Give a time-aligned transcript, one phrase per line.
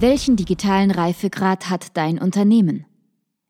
[0.00, 2.86] Welchen digitalen Reifegrad hat dein Unternehmen?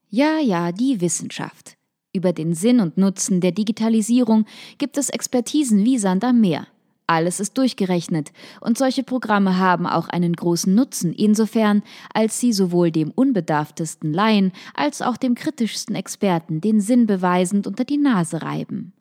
[0.08, 1.76] Ja, ja, die Wissenschaft.
[2.12, 6.66] Über den Sinn und Nutzen der Digitalisierung gibt es Expertisen wie Sand am Meer.
[7.06, 12.91] Alles ist durchgerechnet und solche Programme haben auch einen großen Nutzen insofern, als sie sowohl
[12.91, 18.92] dem unbedarftesten Laien als auch dem kritischsten Experten den Sinn beweisend unter die Nase reiben.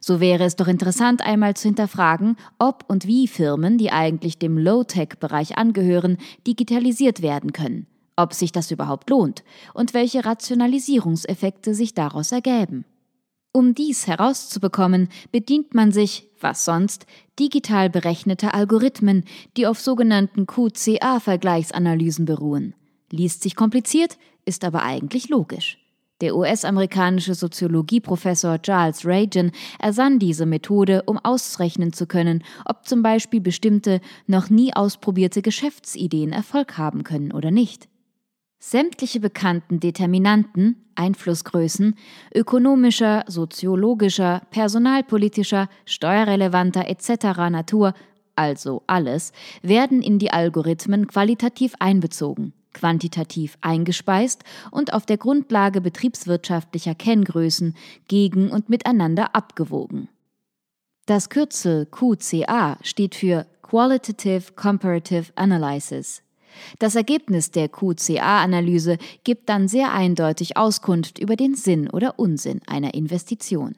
[0.00, 4.56] So wäre es doch interessant, einmal zu hinterfragen, ob und wie Firmen, die eigentlich dem
[4.56, 6.16] Low-Tech-Bereich angehören,
[6.46, 9.44] digitalisiert werden können, ob sich das überhaupt lohnt
[9.74, 12.86] und welche Rationalisierungseffekte sich daraus ergäben.
[13.52, 17.04] Um dies herauszubekommen, bedient man sich, was sonst,
[17.38, 19.24] digital berechnete Algorithmen,
[19.56, 22.74] die auf sogenannten QCA-Vergleichsanalysen beruhen.
[23.10, 25.79] Liest sich kompliziert, ist aber eigentlich logisch.
[26.20, 33.40] Der US-amerikanische Soziologieprofessor Charles Reagan ersann diese Methode, um ausrechnen zu können, ob zum Beispiel
[33.40, 37.88] bestimmte, noch nie ausprobierte Geschäftsideen Erfolg haben können oder nicht.
[38.58, 41.94] Sämtliche bekannten Determinanten, Einflussgrößen,
[42.34, 47.48] ökonomischer, soziologischer, personalpolitischer, steuerrelevanter etc.
[47.50, 47.94] Natur,
[48.36, 49.32] also alles,
[49.62, 57.74] werden in die Algorithmen qualitativ einbezogen quantitativ eingespeist und auf der Grundlage betriebswirtschaftlicher Kenngrößen
[58.08, 60.08] gegen und miteinander abgewogen.
[61.06, 66.22] Das Kürzel QCA steht für Qualitative Comparative Analysis.
[66.78, 72.94] Das Ergebnis der QCA-Analyse gibt dann sehr eindeutig Auskunft über den Sinn oder Unsinn einer
[72.94, 73.76] Investition.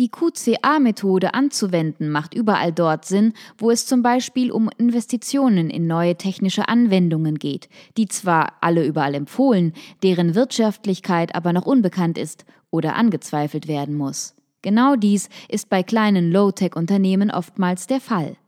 [0.00, 6.16] Die QCA-Methode anzuwenden macht überall dort Sinn, wo es zum Beispiel um Investitionen in neue
[6.16, 7.68] technische Anwendungen geht,
[7.98, 14.34] die zwar alle überall empfohlen, deren Wirtschaftlichkeit aber noch unbekannt ist oder angezweifelt werden muss.
[14.62, 18.38] Genau dies ist bei kleinen Low-Tech-Unternehmen oftmals der Fall.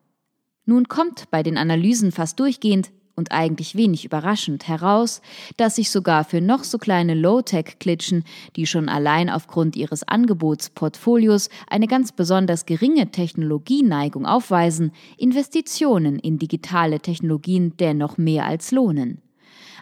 [0.64, 5.20] Nun kommt bei den Analysen fast durchgehend und eigentlich wenig überraschend heraus,
[5.56, 8.24] dass sich sogar für noch so kleine Low-Tech-Klitschen,
[8.56, 17.00] die schon allein aufgrund ihres Angebotsportfolios eine ganz besonders geringe Technologieneigung aufweisen, Investitionen in digitale
[17.00, 19.20] Technologien dennoch mehr als lohnen.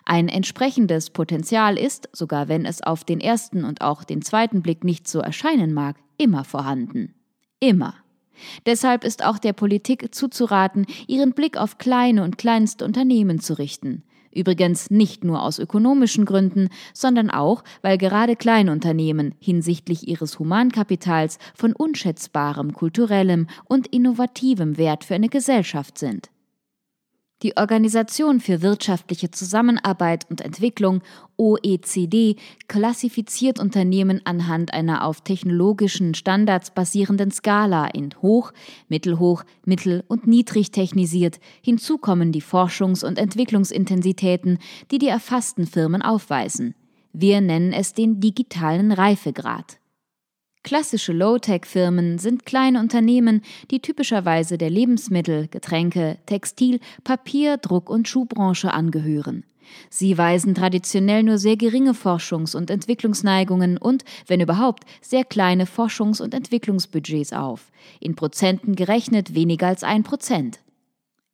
[0.05, 4.83] Ein entsprechendes Potenzial ist, sogar wenn es auf den ersten und auch den zweiten Blick
[4.83, 7.15] nicht so erscheinen mag, immer vorhanden.
[7.61, 7.94] Immer.
[8.66, 14.02] Deshalb ist auch der Politik zuzuraten, ihren Blick auf kleine und kleinste Unternehmen zu richten.
[14.32, 21.72] Übrigens nicht nur aus ökonomischen Gründen, sondern auch, weil gerade Kleinunternehmen hinsichtlich ihres Humankapitals von
[21.72, 26.31] unschätzbarem kulturellem und innovativem Wert für eine Gesellschaft sind.
[27.42, 31.00] Die Organisation für wirtschaftliche Zusammenarbeit und Entwicklung
[31.38, 32.37] OECD
[32.69, 38.52] klassifiziert Unternehmen anhand einer auf technologischen Standards basierenden Skala in hoch,
[38.88, 41.40] mittelhoch, mittel und niedrig technisiert.
[41.62, 44.58] Hinzu kommen die Forschungs- und Entwicklungsintensitäten,
[44.90, 46.75] die die erfassten Firmen aufweisen.
[47.14, 49.80] Wir nennen es den digitalen Reifegrad.
[50.62, 58.73] Klassische Low-Tech-Firmen sind kleine Unternehmen, die typischerweise der Lebensmittel-, Getränke-, Textil-, Papier-, Druck- und Schuhbranche
[58.73, 59.45] angehören.
[59.89, 66.21] Sie weisen traditionell nur sehr geringe Forschungs- und Entwicklungsneigungen und, wenn überhaupt, sehr kleine Forschungs-
[66.21, 67.71] und Entwicklungsbudgets auf,
[68.01, 70.61] in Prozenten gerechnet weniger als ein Prozent.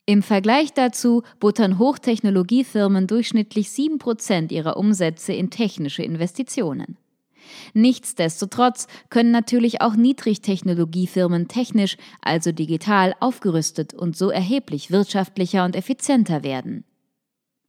[0.05, 6.97] Im Vergleich dazu buttern Hochtechnologiefirmen durchschnittlich sieben Prozent ihrer Umsätze in technische Investitionen.
[7.75, 16.43] Nichtsdestotrotz können natürlich auch Niedrigtechnologiefirmen technisch, also digital, aufgerüstet und so erheblich wirtschaftlicher und effizienter
[16.43, 16.85] werden.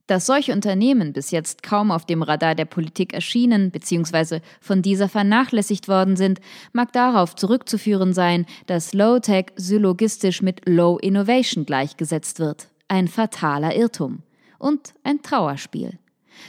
[0.08, 4.40] Dass solche Unternehmen bis jetzt kaum auf dem Radar der Politik erschienen bzw.
[4.58, 6.40] von dieser vernachlässigt worden sind,
[6.72, 12.68] mag darauf zurückzuführen sein, dass Low-Tech syllogistisch mit Low Innovation gleichgesetzt wird.
[12.88, 14.22] Ein fataler Irrtum.
[14.58, 15.98] Und ein Trauerspiel.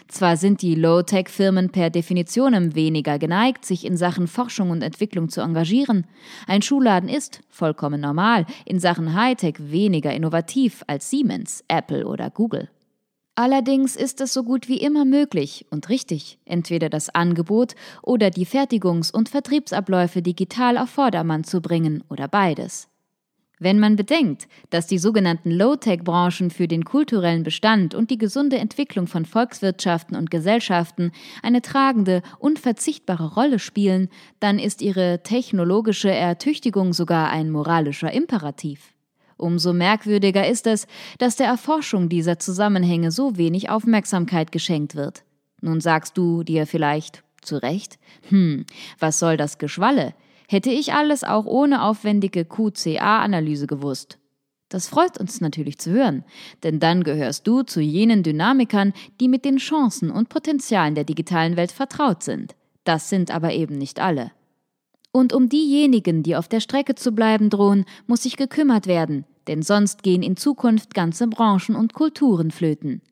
[0.08, 5.42] Zwar sind die Low-Tech-Firmen per Definition weniger geneigt, sich in Sachen Forschung und Entwicklung zu
[5.42, 6.06] engagieren.
[6.48, 12.70] Ein Schuhladen ist, vollkommen normal, in Sachen Hightech weniger innovativ als Siemens, Apple oder Google.
[13.36, 18.46] Allerdings ist es so gut wie immer möglich und richtig, entweder das Angebot oder die
[18.46, 22.89] Fertigungs- und Vertriebsabläufe digital auf Vordermann zu bringen oder beides.
[23.60, 29.06] Wenn man bedenkt, dass die sogenannten Low-Tech-Branchen für den kulturellen Bestand und die gesunde Entwicklung
[29.06, 31.12] von Volkswirtschaften und Gesellschaften
[31.44, 34.08] eine tragende, unverzichtbare Rolle spielen,
[34.40, 38.94] dann ist ihre technologische Ertüchtigung sogar ein moralischer Imperativ.
[39.36, 45.24] Umso merkwürdiger ist es, dass der Erforschung dieser Zusammenhänge so wenig Aufmerksamkeit geschenkt wird.
[45.62, 48.66] Nun sagst du dir vielleicht, zu Recht, hm,
[49.00, 50.14] was soll das Geschwalle?
[50.52, 54.18] Hätte ich alles auch ohne aufwendige QCA-Analyse gewusst.
[54.68, 56.24] Das freut uns natürlich zu hören,
[56.64, 61.56] denn dann gehörst du zu jenen Dynamikern, die mit den Chancen und Potenzialen der digitalen
[61.56, 62.56] Welt vertraut sind.
[62.84, 64.32] Das sind aber eben nicht alle.
[65.12, 69.62] Und um diejenigen, die auf der Strecke zu bleiben drohen, muss sich gekümmert werden, denn
[69.62, 73.04] sonst gehen in Zukunft ganze Branchen und Kulturen flöten.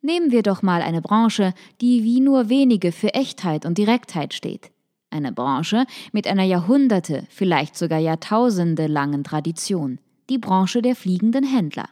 [0.00, 4.71] Nehmen wir doch mal eine Branche, die wie nur wenige für Echtheit und Direktheit steht.
[5.12, 9.98] Eine Branche mit einer Jahrhunderte, vielleicht sogar Jahrtausende langen Tradition.
[10.30, 11.86] Die Branche der fliegenden Händler.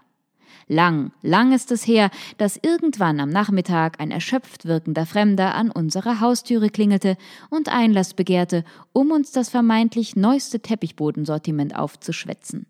[0.69, 6.21] Lang, lang ist es her, dass irgendwann am Nachmittag ein erschöpft wirkender Fremder an unserer
[6.21, 7.19] Haustüre klingelte
[7.51, 8.65] und Einlass begehrte,
[8.95, 12.65] um uns das vermeintlich neueste Teppichbodensortiment aufzuschwätzen.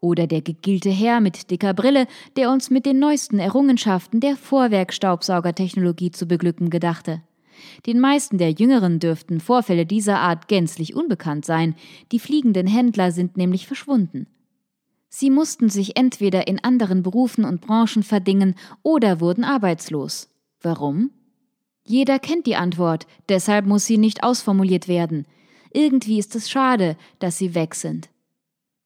[0.00, 2.06] Oder der gegillte Herr mit dicker Brille,
[2.36, 7.20] der uns mit den neuesten Errungenschaften der Vorwerkstaubsaugertechnologie zu beglücken gedachte.
[7.86, 11.74] Den meisten der Jüngeren dürften Vorfälle dieser Art gänzlich unbekannt sein,
[12.10, 14.26] die fliegenden Händler sind nämlich verschwunden.
[15.08, 20.28] Sie mussten sich entweder in anderen Berufen und Branchen verdingen oder wurden arbeitslos.
[20.62, 21.10] Warum?
[21.84, 25.26] Jeder kennt die Antwort, deshalb muss sie nicht ausformuliert werden.
[25.72, 28.08] Irgendwie ist es schade, dass sie weg sind.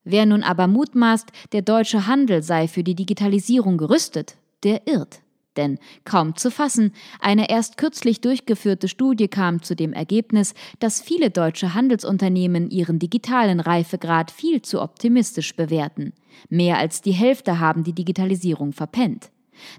[0.02, 5.20] Wer nun aber mutmaßt, der deutsche Handel sei für die Digitalisierung gerüstet, der irrt.
[5.56, 11.31] Denn kaum zu fassen, eine erst kürzlich durchgeführte Studie kam zu dem Ergebnis, dass viele
[11.31, 16.12] deutsche Handelsunternehmen ihren digitalen Reifegrad viel zu optimistisch bewerten.
[16.49, 19.31] Mehr als die Hälfte haben die Digitalisierung verpennt.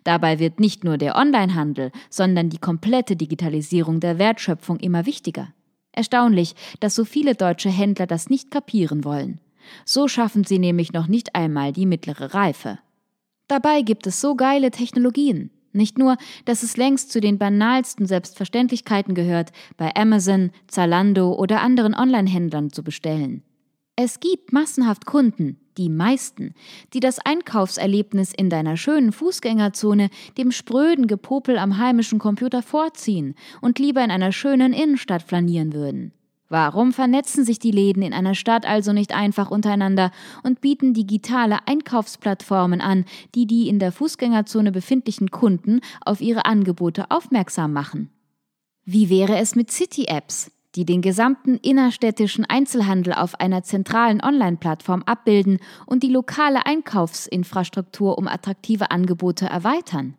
[0.03, 5.53] Dabei wird nicht nur der Onlinehandel, sondern die komplette Digitalisierung der Wertschöpfung immer wichtiger.
[5.91, 9.39] Erstaunlich, dass so viele deutsche Händler das nicht kapieren wollen.
[9.85, 12.79] So schaffen sie nämlich noch nicht einmal die mittlere Reife.
[13.47, 15.51] Dabei gibt es so geile Technologien.
[15.77, 21.93] Nicht nur, dass es längst zu den banalsten Selbstverständlichkeiten gehört, bei Amazon, Zalando oder anderen
[21.93, 23.43] Online-Händlern zu bestellen.
[23.95, 26.53] Es gibt massenhaft Kunden, die meisten,
[26.93, 33.79] die das Einkaufserlebnis in deiner schönen Fußgängerzone dem spröden Gepopel am heimischen Computer vorziehen und
[33.79, 36.11] lieber in einer schönen Innenstadt flanieren würden.
[36.49, 40.11] Warum vernetzen sich die Läden in einer Stadt also nicht einfach untereinander
[40.43, 43.03] und bieten digitale Einkaufsplattformen an,
[43.35, 48.09] die die in der Fußgängerzone befindlichen Kunden auf ihre Angebote aufmerksam machen?
[48.85, 55.59] Wie wäre es mit City-Apps, die den gesamten innerstädtischen Einzelhandel auf einer zentralen Online-Plattform abbilden
[55.85, 60.15] und die lokale Einkaufsinfrastruktur um attraktive Angebote erweitern?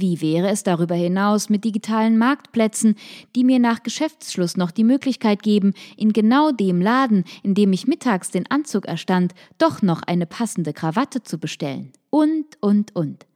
[0.00, 2.94] Wie wäre es darüber hinaus mit digitalen Marktplätzen,
[3.34, 7.88] die mir nach Geschäftsschluss noch die Möglichkeit geben, in genau dem Laden, in dem ich
[7.88, 11.90] mittags den Anzug erstand, doch noch eine passende Krawatte zu bestellen?
[12.10, 13.26] Und, und, und.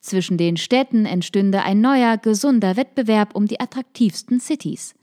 [0.00, 4.94] Zwischen den Städten entstünde ein neuer, gesunder Wettbewerb um die attraktivsten Cities.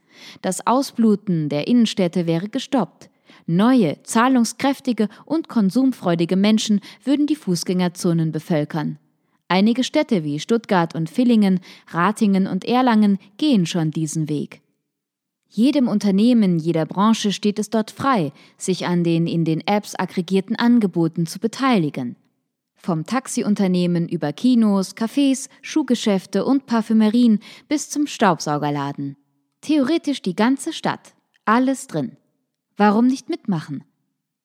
[0.41, 3.11] Das Ausbluten der Innenstädte wäre gestoppt.
[3.45, 8.97] Neue, zahlungskräftige und konsumfreudige Menschen würden die Fußgängerzonen bevölkern.
[9.53, 14.61] Einige Städte wie Stuttgart und Villingen, Ratingen und Erlangen gehen schon diesen Weg.
[15.47, 20.55] Jedem Unternehmen jeder Branche steht es dort frei, sich an den in den Apps aggregierten
[20.55, 22.15] Angeboten zu beteiligen.
[22.73, 29.17] Vom Taxiunternehmen über Kinos, Cafés, Schuhgeschäfte und Parfümerien bis zum Staubsaugerladen.
[29.61, 31.13] Theoretisch die ganze Stadt.
[31.45, 32.17] Alles drin.
[32.75, 33.83] Warum nicht mitmachen?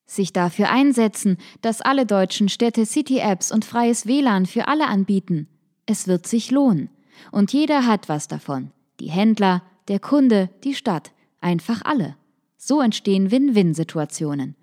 [0.09, 5.47] Sich dafür einsetzen, dass alle deutschen Städte City-Apps und freies WLAN für alle anbieten.
[5.85, 6.89] Es wird sich lohnen.
[7.31, 8.71] Und jeder hat was davon.
[8.99, 11.11] Die Händler, der Kunde, die Stadt,
[11.41, 12.15] einfach alle.
[12.57, 14.55] So entstehen Win-Win-Situationen.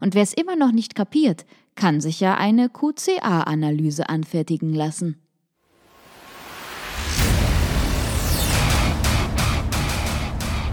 [0.00, 1.44] Und wer es immer noch nicht kapiert,
[1.74, 5.20] kann sich ja eine QCA-Analyse anfertigen lassen.